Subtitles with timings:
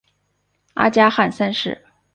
[0.73, 1.85] 阿加汗三世。